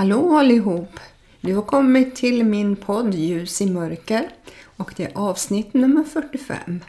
[0.00, 1.00] Hallå allihop!
[1.40, 4.30] Du har kommit till min podd Ljus i mörker
[4.64, 6.80] och det är avsnitt nummer 45.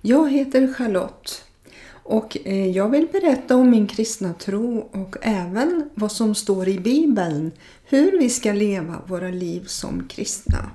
[0.00, 1.44] Jag heter Charlotte
[1.90, 6.78] och eh, jag vill berätta om min kristna tro och även vad som står i
[6.78, 7.52] Bibeln,
[7.84, 10.70] hur vi ska leva våra liv som kristna.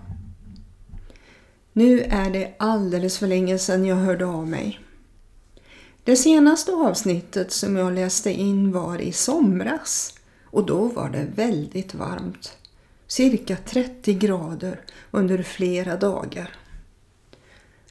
[1.74, 4.80] Nu är det alldeles för länge sedan jag hörde av mig.
[6.04, 10.16] Det senaste avsnittet som jag läste in var i somras
[10.55, 12.58] och då var det väldigt varmt.
[13.08, 16.50] Cirka 30 grader under flera dagar.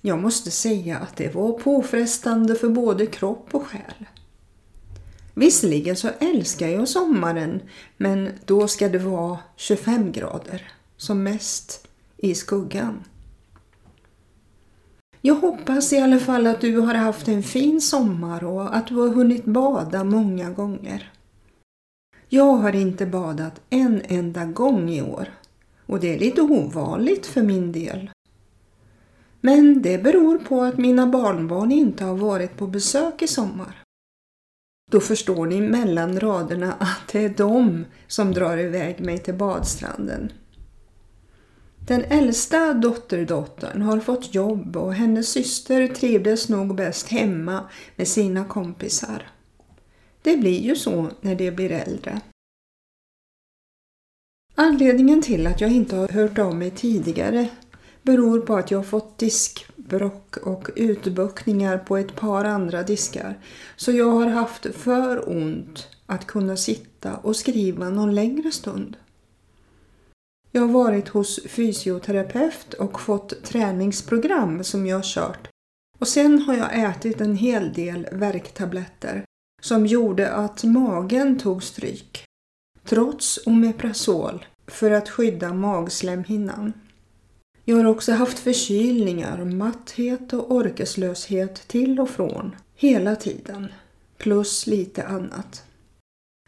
[0.00, 4.06] Jag måste säga att det var påfrestande för både kropp och själ.
[5.34, 7.62] Visserligen så älskar jag sommaren
[7.96, 13.05] men då ska det vara 25 grader, som mest i skuggan.
[15.20, 18.94] Jag hoppas i alla fall att du har haft en fin sommar och att du
[18.94, 21.11] har hunnit bada många gånger.
[22.28, 25.28] Jag har inte badat en enda gång i år
[25.86, 28.11] och det är lite ovanligt för min del.
[29.41, 33.83] Men det beror på att mina barnbarn inte har varit på besök i sommar.
[34.91, 40.33] Då förstår ni mellan raderna att det är de som drar iväg mig till badstranden.
[41.86, 48.45] Den äldsta dotterdottern har fått jobb och hennes syster trivdes nog bäst hemma med sina
[48.45, 49.33] kompisar.
[50.25, 52.20] Det blir ju så när de blir äldre.
[54.55, 57.48] Anledningen till att jag inte har hört av mig tidigare
[58.03, 63.39] beror på att jag har fått diskbrock och utbuktningar på ett par andra diskar.
[63.77, 68.97] Så jag har haft för ont att kunna sitta och skriva någon längre stund.
[70.50, 75.48] Jag har varit hos fysioterapeut och fått träningsprogram som jag har kört.
[75.98, 79.24] Och sen har jag ätit en hel del värktabletter
[79.64, 82.25] som gjorde att magen tog stryk.
[82.85, 86.73] Trots Omeprazol för att skydda magslemhinnan.
[87.64, 93.73] Jag har också haft förkylningar, matthet och orkeslöshet till och från hela tiden.
[94.19, 95.64] Plus lite annat.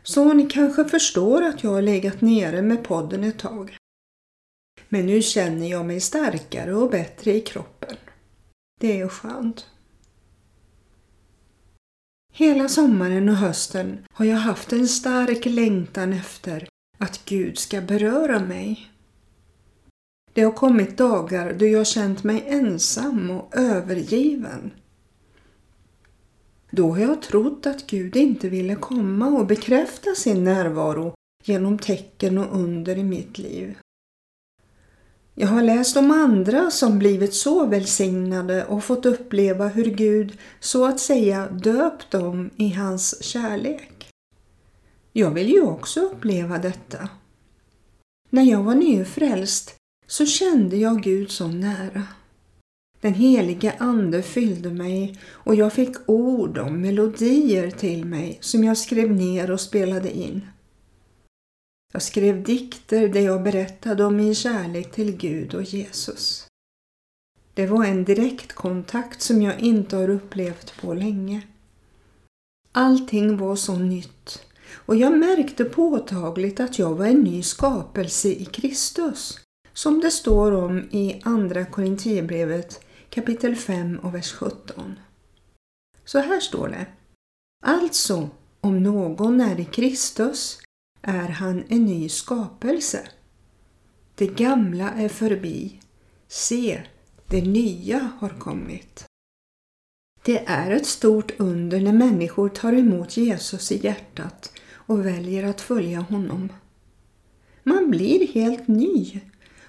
[0.02, 3.76] Så ni kanske förstår att jag har legat nere med podden ett tag.
[4.88, 7.96] Men nu känner jag mig starkare och bättre i kroppen.
[8.80, 9.66] Det är skönt.
[12.38, 18.40] Hela sommaren och hösten har jag haft en stark längtan efter att Gud ska beröra
[18.40, 18.90] mig.
[20.32, 24.70] Det har kommit dagar då jag känt mig ensam och övergiven.
[26.70, 31.14] Då har jag trott att Gud inte ville komma och bekräfta sin närvaro
[31.44, 33.78] genom tecken och under i mitt liv.
[35.38, 40.84] Jag har läst om andra som blivit så välsignade och fått uppleva hur Gud så
[40.84, 44.10] att säga döpt dem i hans kärlek.
[45.12, 47.08] Jag vill ju också uppleva detta.
[48.30, 49.74] När jag var nyfrälst
[50.06, 52.02] så kände jag Gud så nära.
[53.00, 58.78] Den heliga Ande fyllde mig och jag fick ord och melodier till mig som jag
[58.78, 60.46] skrev ner och spelade in.
[61.92, 66.46] Jag skrev dikter där jag berättade om min kärlek till Gud och Jesus.
[67.54, 71.42] Det var en direktkontakt som jag inte har upplevt på länge.
[72.72, 78.44] Allting var så nytt och jag märkte påtagligt att jag var en ny skapelse i
[78.44, 79.40] Kristus,
[79.72, 82.80] som det står om i Andra Korintierbrevet
[83.10, 84.98] kapitel 5 och vers 17.
[86.04, 86.86] Så här står det.
[87.64, 88.28] Alltså,
[88.60, 90.58] om någon är i Kristus
[91.06, 93.08] är han en ny skapelse.
[94.14, 95.80] Det gamla är förbi.
[96.28, 96.82] Se,
[97.26, 99.04] det nya har kommit.
[100.24, 105.60] Det är ett stort under när människor tar emot Jesus i hjärtat och väljer att
[105.60, 106.52] följa honom.
[107.62, 109.20] Man blir helt ny,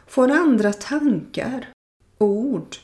[0.07, 1.69] får andra tankar,
[2.17, 2.75] ord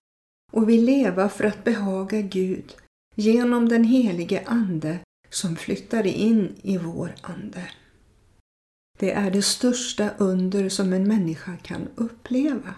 [0.52, 2.76] och vill leva för att behaga Gud
[3.16, 5.00] genom den helige Ande
[5.30, 7.70] som flyttar in i vår ande.
[9.04, 12.76] Det är det största under som en människa kan uppleva.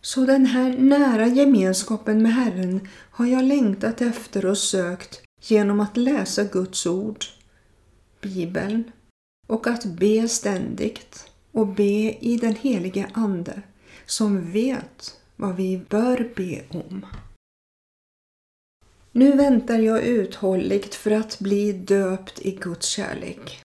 [0.00, 5.96] Så den här nära gemenskapen med Herren har jag längtat efter och sökt genom att
[5.96, 7.24] läsa Guds ord,
[8.20, 8.92] Bibeln,
[9.46, 13.62] och att be ständigt och be i den helige Ande
[14.06, 17.06] som vet vad vi bör be om.
[19.12, 23.62] Nu väntar jag uthålligt för att bli döpt i Guds kärlek.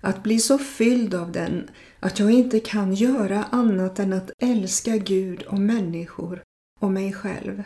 [0.00, 4.96] Att bli så fylld av den att jag inte kan göra annat än att älska
[4.96, 6.42] Gud och människor
[6.80, 7.62] och mig själv.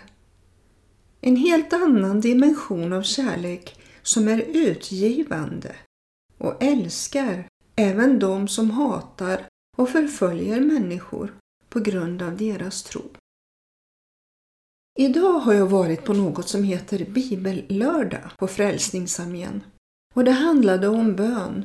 [1.21, 5.77] En helt annan dimension av kärlek som är utgivande
[6.39, 9.47] och älskar även de som hatar
[9.77, 11.35] och förföljer människor
[11.69, 13.03] på grund av deras tro.
[14.99, 19.65] Idag har jag varit på något som heter Bibellördag på Frälsningsarmén
[20.15, 21.65] och det handlade om bön.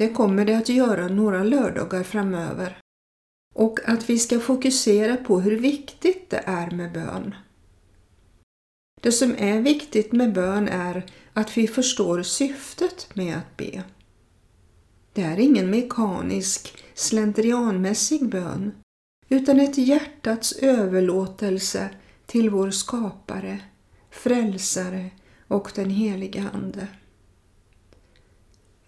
[0.00, 2.78] Det kommer det att göra några lördagar framöver
[3.54, 7.34] och att vi ska fokusera på hur viktigt det är med bön.
[9.00, 13.82] Det som är viktigt med bön är att vi förstår syftet med att be.
[15.12, 18.72] Det är ingen mekanisk, slentrianmässig bön
[19.28, 21.90] utan ett hjärtats överlåtelse
[22.26, 23.60] till vår skapare,
[24.10, 25.10] frälsare
[25.48, 26.88] och den heliga Ande.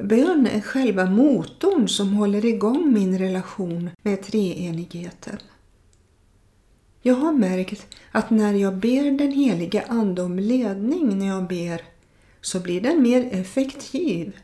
[0.03, 5.39] Bön är själva motorn som håller igång min relation med treenigheten.
[7.03, 11.83] Jag har märkt att när jag ber den heliga Ande om ledning när jag ber
[12.41, 14.37] så blir den mer effektiv,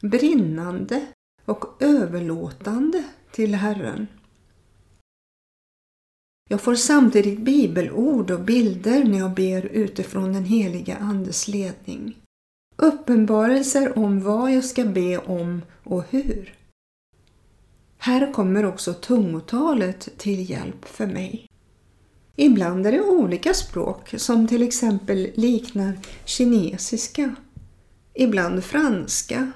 [0.00, 1.06] brinnande
[1.44, 4.06] och överlåtande till Herren.
[6.48, 12.21] Jag får samtidigt bibelord och bilder när jag ber utifrån den heliga Andes ledning.
[12.82, 16.54] Uppenbarelser om vad jag ska be om och hur.
[17.98, 21.46] Här kommer också tungotalet till hjälp för mig.
[22.36, 27.34] Ibland är det olika språk som till exempel liknar kinesiska,
[28.14, 29.52] ibland franska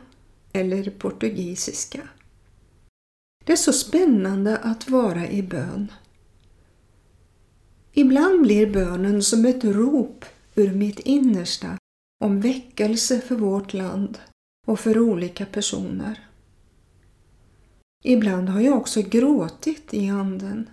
[0.53, 2.09] eller portugisiska.
[3.45, 5.93] Det är så spännande att vara i bön.
[7.93, 10.25] Ibland blir bönen som ett rop
[10.55, 11.79] ur mitt innersta
[12.19, 14.19] om väckelse för vårt land
[14.67, 16.29] och för olika personer.
[18.05, 20.71] Ibland har jag också gråtit i anden.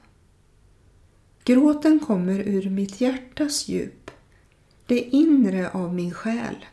[1.44, 4.12] Gråten kommer ur mitt hjärtas djup,
[4.86, 6.66] det inre av min själ.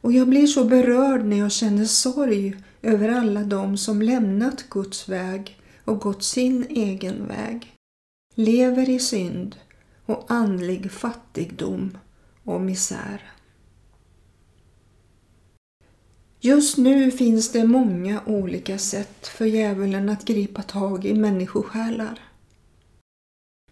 [0.00, 5.08] Och jag blir så berörd när jag känner sorg över alla de som lämnat Guds
[5.08, 7.74] väg och gått sin egen väg,
[8.34, 9.56] lever i synd
[10.06, 11.98] och andlig fattigdom
[12.44, 13.32] och misär.
[16.42, 22.20] Just nu finns det många olika sätt för djävulen att gripa tag i människosjälar.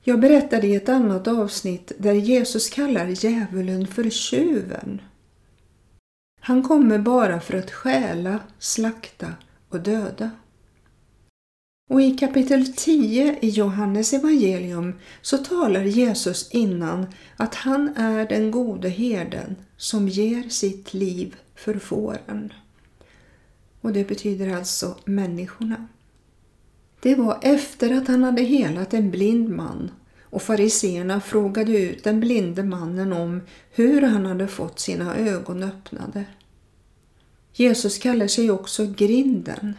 [0.05, 5.01] Jag berättade i ett annat avsnitt där Jesus kallar djävulen för tjuven.
[6.41, 9.33] Han kommer bara för att stjäla, slakta
[9.69, 10.31] och döda.
[11.91, 17.07] Och i kapitel 10 i Johannes evangelium så talar Jesus innan
[17.37, 22.53] att han är den gode herden som ger sitt liv för fåren.
[23.81, 25.89] Och det betyder alltså människorna.
[27.01, 29.91] Det var efter att han hade helat en blind man
[30.23, 33.41] och fariseerna frågade ut den blinde mannen om
[33.71, 36.25] hur han hade fått sina ögon öppnade.
[37.53, 39.75] Jesus kallar sig också grinden.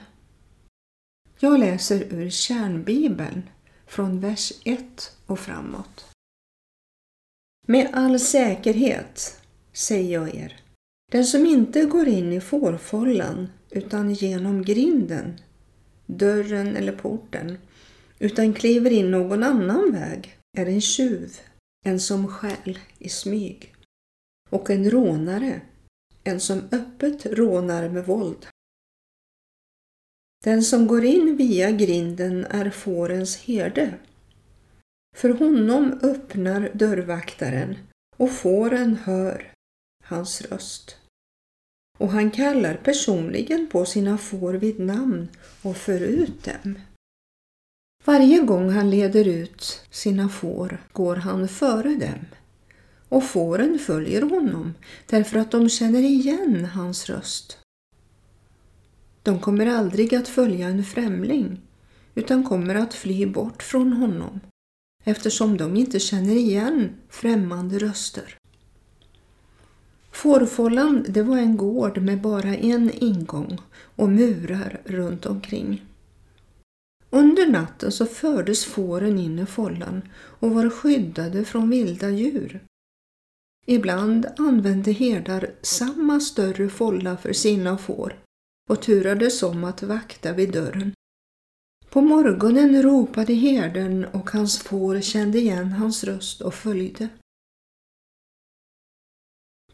[1.40, 3.50] Jag läser ur kärnbibeln
[3.88, 6.06] från vers 1 och framåt.
[7.68, 9.39] Med all säkerhet
[9.80, 10.62] säger jag er,
[11.12, 15.40] den som inte går in i fårfållan utan genom grinden,
[16.06, 17.58] dörren eller porten,
[18.20, 21.40] utan kliver in någon annan väg är en tjuv,
[21.86, 23.76] en som stjäl i smyg
[24.50, 25.62] och en rånare,
[26.24, 28.48] en som öppet rånar med våld.
[30.44, 33.94] Den som går in via grinden är fårens herde.
[35.16, 37.78] För honom öppnar dörrvaktaren
[38.18, 39.54] och fåren hör
[40.10, 40.96] hans röst.
[41.98, 45.28] Och han kallar personligen på sina får vid namn
[45.62, 46.80] och för ut dem.
[48.06, 52.26] Varje gång han leder ut sina får går han före dem
[53.10, 54.74] och fåren följer honom
[55.06, 57.58] därför att de känner igen hans röst.
[59.24, 61.62] De kommer aldrig att följa en främling
[62.16, 64.40] utan kommer att fly bort från honom
[65.04, 68.39] eftersom de inte känner igen främmande röster.
[70.22, 75.86] Fårfållan det var en gård med bara en ingång och murar runt omkring.
[77.10, 82.64] Under natten så fördes fåren in i fållan och var skyddade från vilda djur.
[83.68, 88.20] Ibland använde herdar samma större fålla för sina får
[88.70, 90.94] och turades om att vakta vid dörren.
[91.90, 97.10] På morgonen ropade herden och hans får kände igen hans röst och följde.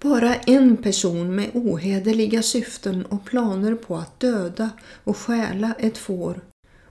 [0.06, 4.70] Bara en person med ohederliga syften och planer på att döda
[5.04, 6.42] och stjäla ett får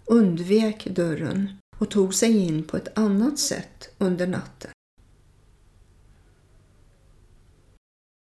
[0.04, 4.70] undvek dörren och tog sig in på ett annat sätt under natten.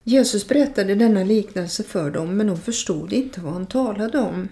[0.05, 4.49] Jesus berättade denna liknelse för dem men de förstod inte vad han talade om.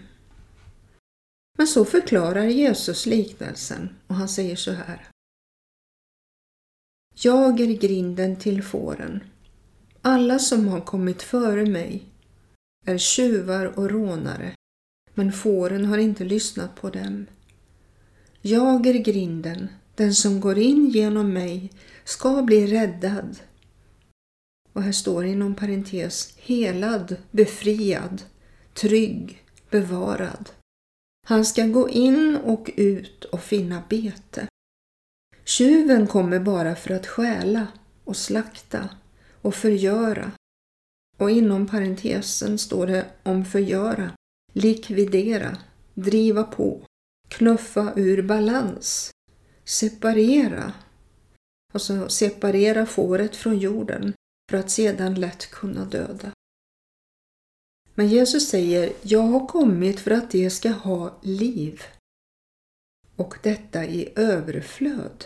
[1.59, 5.09] Men så förklarar Jesus liknelsen och han säger så här.
[7.15, 9.21] Jag är grinden till fåren.
[10.03, 12.05] Alla som har kommit före mig
[12.87, 14.55] är tjuvar och rånare,
[15.15, 17.27] men fåren har inte lyssnat på dem.
[18.43, 21.73] Jag är grinden, den som går in genom mig
[22.05, 23.41] ska bli räddad.
[24.73, 28.23] Och här står inom parentes helad, befriad,
[28.75, 30.51] trygg, bevarad.
[31.27, 34.47] Han ska gå in och ut och finna bete.
[35.45, 37.67] Tjuven kommer bara för att stjäla
[38.05, 38.89] och slakta
[39.43, 40.33] och förgöra.
[41.19, 44.11] Och inom parentesen står det om förgöra,
[44.53, 45.59] likvidera,
[45.95, 46.87] driva på,
[47.29, 49.11] knuffa ur balans,
[49.65, 50.73] separera.
[51.73, 54.15] Och så separera fåret från jorden
[54.51, 56.33] för att sedan lätt kunna döda.
[57.95, 61.83] Men Jesus säger, jag har kommit för att de ska ha liv.
[63.17, 65.25] Och detta i överflöd.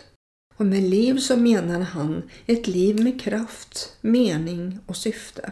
[0.57, 5.51] Och med liv så menar han ett liv med kraft, mening och syfte.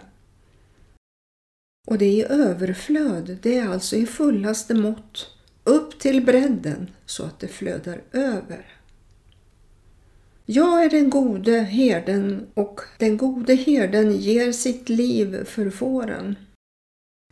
[1.88, 5.28] Och det är i överflöd, det är alltså i fullaste mått,
[5.64, 8.66] upp till bredden så att det flödar över.
[10.46, 16.36] Jag är den gode herden och den gode herden ger sitt liv för fåren.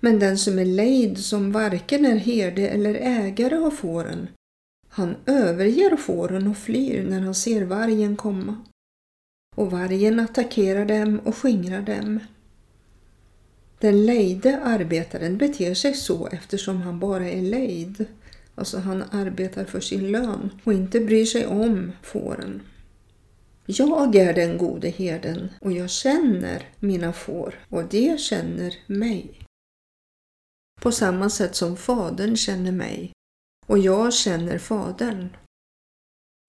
[0.01, 4.27] Men den som är lejd som varken är herde eller ägare av fåren,
[4.93, 8.57] han överger fåren och flyr när han ser vargen komma.
[9.55, 12.19] Och vargen attackerar dem och skingrar dem.
[13.79, 18.05] Den lejde arbetaren beter sig så eftersom han bara är lejd.
[18.55, 22.61] Alltså han arbetar för sin lön och inte bryr sig om fåren.
[23.65, 29.39] Jag är den gode herden och jag känner mina får och de känner mig.
[30.81, 33.11] På samma sätt som Fadern känner mig
[33.71, 35.29] och jag känner Fadern.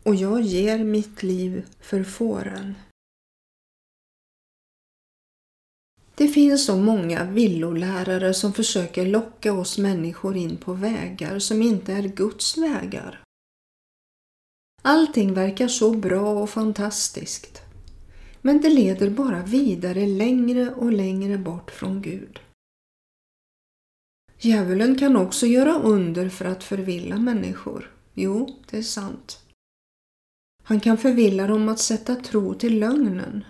[0.04, 2.74] Och jag ger mitt liv för fåren.
[6.14, 11.92] Det finns så många villolärare som försöker locka oss människor in på vägar som inte
[11.92, 13.22] är Guds vägar.
[14.82, 17.62] Allting verkar så bra och fantastiskt.
[18.40, 22.40] Men det leder bara vidare längre och längre bort från Gud.
[24.44, 27.94] Djävulen kan också göra under för att förvilla människor.
[28.14, 29.38] Jo, det är sant.
[30.62, 33.44] Han kan förvilla dem att sätta tro till lögnen.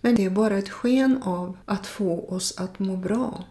[0.00, 3.44] Men det är bara ett sken av att få oss att må bra.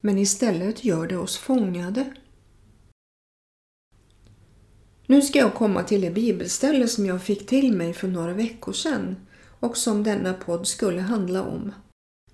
[0.00, 2.14] Men istället gör det oss fångade.
[5.06, 8.72] Nu ska jag komma till det bibelställe som jag fick till mig för några veckor
[8.72, 9.16] sedan
[9.60, 11.72] och som denna podd skulle handla om.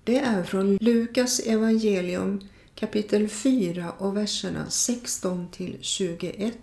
[0.03, 2.39] Det är från Lukas evangelium
[2.83, 6.55] kapitel 4 och verserna 16 till 21.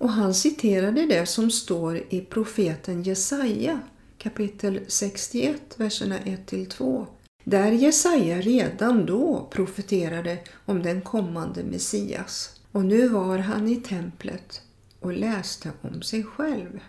[0.00, 3.80] Och han citerade det som står i profeten Jesaja
[4.18, 7.06] kapitel 61, verserna 1 till 2.
[7.44, 12.60] Där Jesaja redan då profeterade om den kommande Messias.
[12.72, 14.62] Och nu var han i templet
[15.00, 16.80] och läste om sig själv.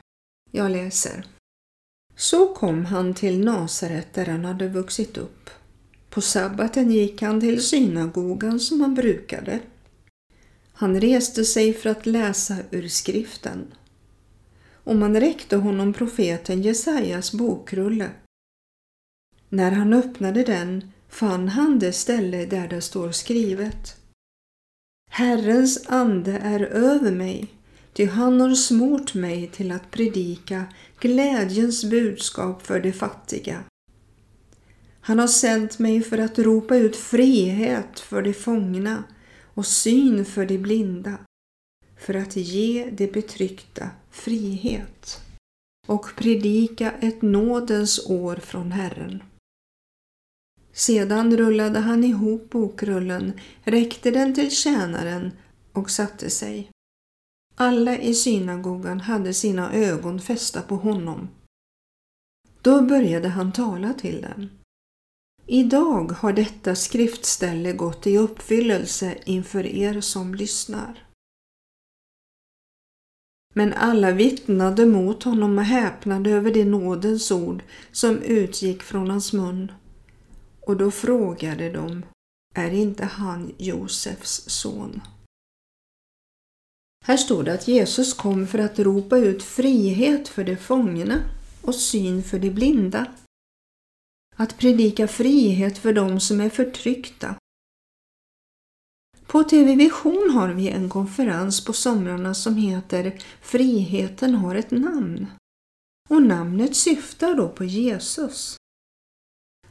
[0.51, 1.25] Jag läser.
[2.15, 5.49] Så kom han till Nasaret där han hade vuxit upp
[6.17, 9.59] på sabbaten gick han till synagogan som han brukade.
[10.73, 13.73] Han reste sig för att läsa ur skriften.
[14.73, 18.09] Och man räckte honom profeten Jesajas bokrulle.
[19.49, 23.95] När han öppnade den fann han det ställe där det står skrivet.
[25.11, 27.47] Herrens ande är över mig,
[27.93, 30.65] ty han har smort mig till att predika
[30.99, 33.63] glädjens budskap för de fattiga.
[35.07, 39.03] Han har sänt mig för att ropa ut frihet för de fångna
[39.43, 41.17] och syn för de blinda,
[41.97, 45.21] för att ge de betryckta frihet
[45.87, 49.23] och predika ett nådens år från Herren.
[50.71, 55.31] Sedan rullade han ihop bokrullen, räckte den till tjänaren
[55.73, 56.71] och satte sig.
[57.55, 61.29] Alla i synagogan hade sina ögon fästa på honom.
[62.61, 64.49] Då började han tala till dem.
[65.49, 71.07] Idag har detta skriftställe gått i uppfyllelse inför er som lyssnar.
[73.53, 79.33] Men alla vittnade mot honom och häpnade över det nådens ord som utgick från hans
[79.33, 79.71] mun.
[80.61, 82.05] Och då frågade de,
[82.55, 85.01] är inte han Josefs son?
[87.05, 91.19] Här står det att Jesus kom för att ropa ut frihet för de fångna
[91.61, 93.05] och syn för de blinda
[94.37, 97.35] att predika frihet för dem som är förtryckta.
[99.25, 105.27] På TV Vision har vi en konferens på somrarna som heter Friheten har ett namn.
[106.09, 108.57] Och namnet syftar då på Jesus.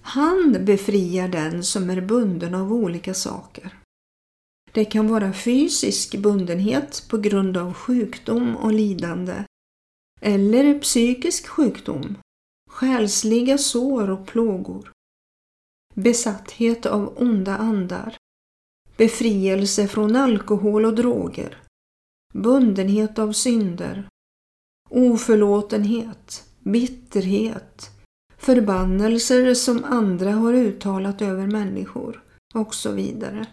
[0.01, 3.79] Han befriar den som är bunden av olika saker.
[4.73, 9.45] Det kan vara fysisk bundenhet på grund av sjukdom och lidande
[10.21, 12.19] eller psykisk sjukdom,
[12.77, 14.93] själsliga sår och plågor,
[15.95, 18.17] besatthet av onda andar,
[18.97, 21.63] befrielse från alkohol och droger,
[22.35, 24.09] bundenhet av synder,
[24.91, 27.91] oförlåtenhet, bitterhet,
[28.39, 33.47] förbannelser som andra har uttalat över människor och så vidare.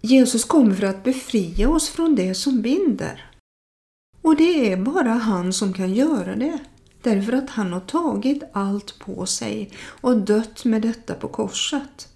[0.00, 3.30] Jesus kommer för att befria oss från det som binder.
[4.22, 6.64] Och det är bara han som kan göra det.
[7.04, 12.08] Därför att han har tagit allt på sig och dött med detta på korset.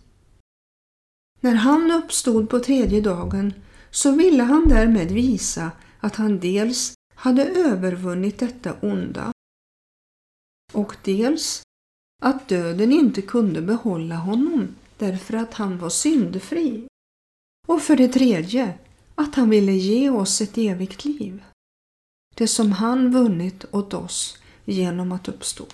[1.40, 3.52] När han uppstod på tredje dagen
[3.90, 9.33] så ville han därmed visa att han dels hade övervunnit detta onda
[10.73, 11.62] och dels
[12.23, 16.87] att döden inte kunde behålla honom därför att han var syndfri.
[17.66, 18.78] Och för det tredje
[19.14, 21.45] att han ville ge oss ett evigt liv.
[22.35, 25.66] Det som han vunnit åt oss genom att uppstå.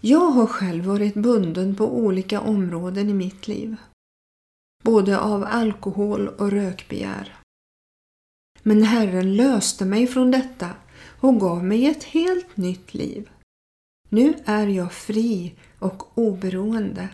[0.00, 3.76] Jag har själv varit bunden på olika områden i mitt liv.
[4.82, 7.36] Både av alkohol och rökbegär.
[8.62, 10.70] Men Herren löste mig från detta
[11.20, 13.30] och gav mig ett helt nytt liv.
[14.08, 17.08] Nu är jag fri och oberoende.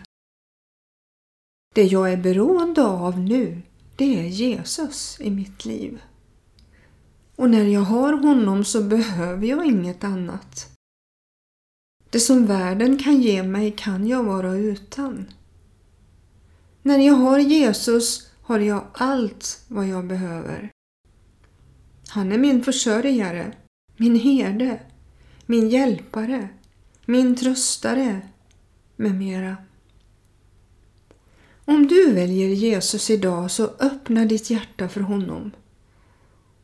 [1.75, 3.61] Det jag är beroende av nu,
[3.95, 6.01] det är Jesus i mitt liv.
[7.41, 10.77] Och när jag har honom så behöver jag inget annat.
[12.09, 15.25] Det som världen kan ge mig kan jag vara utan.
[16.81, 20.71] När jag har Jesus har jag allt vad jag behöver.
[22.07, 23.55] Han är min försörjare,
[23.97, 24.79] min herde,
[25.45, 26.49] min hjälpare,
[27.05, 28.21] min tröstare
[28.95, 29.57] med mera.
[31.65, 35.51] Om du väljer Jesus idag så öppna ditt hjärta för honom.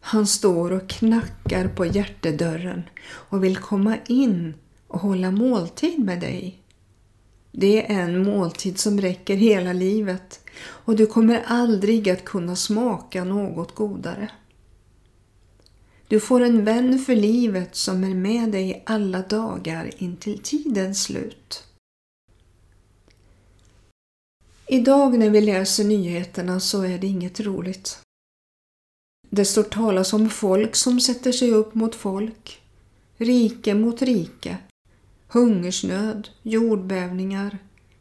[0.08, 4.54] Han står och knackar på hjärtedörren och vill komma in
[4.88, 6.62] och hålla måltid med dig.
[7.52, 13.24] Det är en måltid som räcker hela livet och du kommer aldrig att kunna smaka
[13.24, 14.32] något godare.
[16.08, 21.64] Du får en vän för livet som är med dig alla dagar intill tidens slut.
[24.68, 28.07] Idag när vi läser nyheterna så är det inget roligt.
[29.38, 32.62] Det står talas om folk som sätter sig upp mot folk,
[33.18, 34.58] rike mot rike,
[35.28, 37.58] hungersnöd, jordbävningar,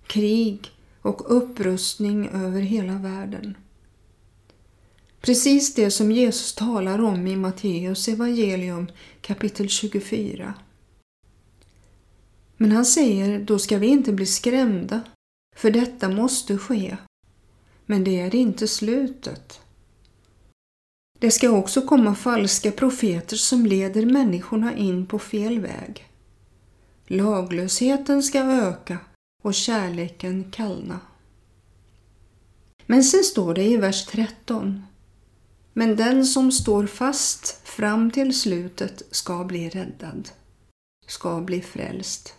[0.07, 0.71] krig
[1.03, 3.57] och upprustning över hela världen.
[5.21, 8.87] Precis det som Jesus talar om i Matteus evangelium
[9.21, 10.55] kapitel 24.
[12.57, 15.01] Men han säger, då ska vi inte bli skrämda,
[15.57, 16.97] för detta måste ske.
[17.87, 19.61] Men det är inte slutet.
[21.19, 26.09] Det ska också komma falska profeter som leder människorna in på fel väg.
[27.07, 28.99] Laglösheten ska öka
[29.43, 31.01] och kärleken kallna.
[32.87, 34.83] Men sen står det i vers 13.
[35.73, 40.29] Men den som står fast fram till slutet ska bli räddad,
[41.07, 42.35] ska bli frälst.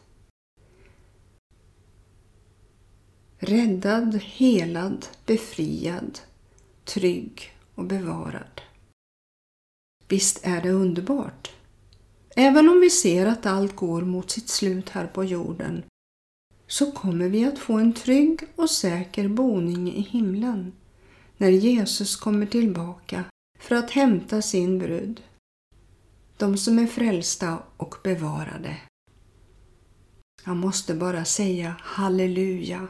[3.40, 6.20] Räddad, helad, befriad,
[6.86, 8.62] trygg och bevarad.
[10.08, 11.52] Visst är det underbart?
[12.36, 15.84] Även om vi ser att allt går mot sitt slut här på jorden
[16.68, 20.72] så kommer vi att få en trygg och säker boning i himlen
[21.38, 23.24] när Jesus kommer tillbaka
[23.60, 25.22] för att hämta sin brud.
[26.38, 28.78] De som är frälsta och bevarade.
[30.46, 32.88] Jag måste bara säga halleluja.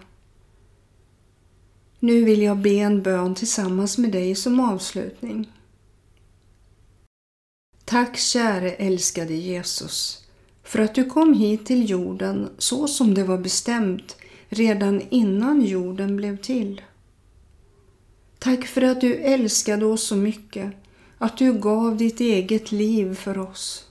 [1.99, 5.51] Nu vill jag be en bön tillsammans med dig som avslutning.
[7.89, 10.25] Tack käre älskade Jesus
[10.63, 14.15] för att du kom hit till jorden så som det var bestämt
[14.49, 16.81] redan innan jorden blev till.
[18.39, 20.73] Tack för att du älskade oss så mycket
[21.17, 23.85] att du gav ditt eget liv för oss.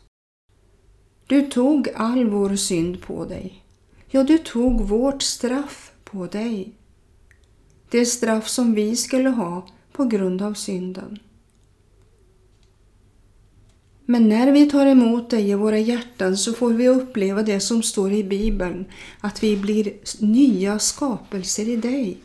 [1.27, 3.65] Du tog all vår synd på dig.
[4.11, 6.73] Ja, du tog vårt straff på dig.
[7.91, 11.19] Det straff som vi skulle ha på grund av synden.
[14.07, 17.83] Men när vi tar emot dig i våra hjärtan så får vi uppleva det som
[17.83, 18.85] står i Bibeln,
[19.21, 22.19] att vi blir nya skapelser i dig.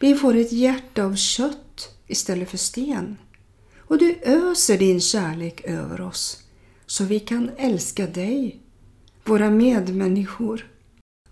[0.00, 3.16] Vi får ett hjärta av kött istället för sten.
[3.78, 6.42] Och du öser din kärlek över oss
[6.86, 8.60] så vi kan älska dig,
[9.24, 10.70] våra medmänniskor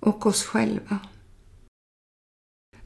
[0.00, 0.98] och oss själva.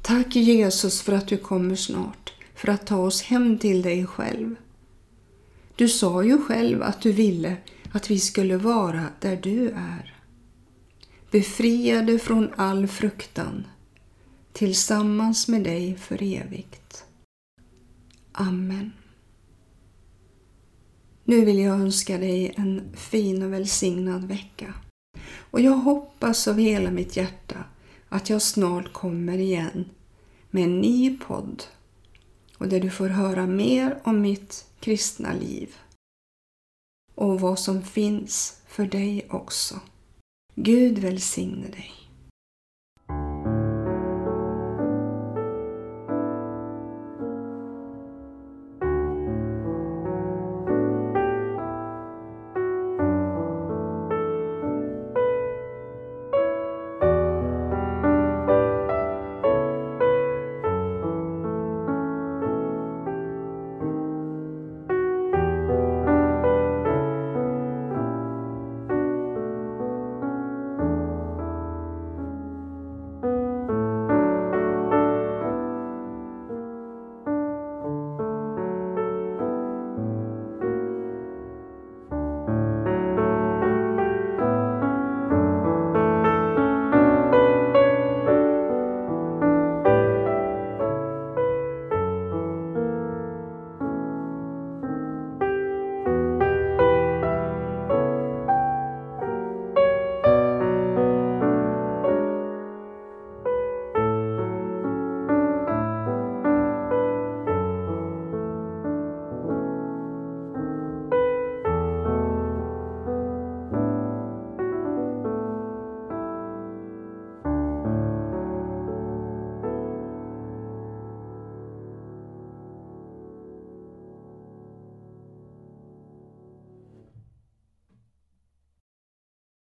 [0.03, 4.57] Tack Jesus för att du kommer snart för att ta oss hem till dig själv.
[5.77, 7.57] Du sa ju själv att du ville
[7.93, 10.15] att vi skulle vara där du är.
[11.31, 13.67] Befriade från all fruktan,
[14.53, 17.05] tillsammans med dig för evigt.
[18.33, 18.93] Amen.
[21.25, 24.75] Nu vill jag önska dig en fin och välsignad vecka.
[25.51, 27.65] Och jag hoppas av hela mitt hjärta
[28.09, 29.85] att jag snart kommer igen
[30.51, 31.63] med en ny podd
[32.59, 35.77] och där du får höra mer om mitt kristna liv
[37.15, 39.81] och vad som finns för dig också.
[40.55, 42.04] Gud välsigne dig.